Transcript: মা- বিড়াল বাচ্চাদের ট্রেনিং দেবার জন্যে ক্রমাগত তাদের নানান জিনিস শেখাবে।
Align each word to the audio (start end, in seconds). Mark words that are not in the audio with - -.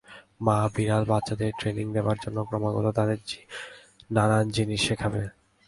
মা- 0.41 0.71
বিড়াল 0.75 1.03
বাচ্চাদের 1.05 1.51
ট্রেনিং 1.59 1.93
দেবার 1.93 2.17
জন্যে 2.25 2.41
ক্রমাগত 2.47 2.95
তাদের 2.95 3.17
নানান 4.11 4.49
জিনিস 4.49 4.81
শেখাবে। 4.87 5.21